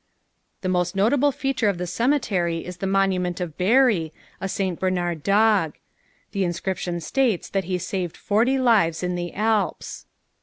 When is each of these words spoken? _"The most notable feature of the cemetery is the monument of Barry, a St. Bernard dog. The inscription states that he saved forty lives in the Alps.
_"The 0.61 0.67
most 0.67 0.95
notable 0.95 1.31
feature 1.31 1.69
of 1.69 1.77
the 1.77 1.85
cemetery 1.85 2.65
is 2.65 2.77
the 2.77 2.87
monument 2.87 3.39
of 3.39 3.55
Barry, 3.55 4.11
a 4.39 4.49
St. 4.49 4.79
Bernard 4.79 5.21
dog. 5.21 5.75
The 6.31 6.43
inscription 6.43 6.99
states 7.01 7.47
that 7.49 7.65
he 7.65 7.77
saved 7.77 8.17
forty 8.17 8.57
lives 8.57 9.03
in 9.03 9.13
the 9.13 9.31
Alps. 9.35 10.07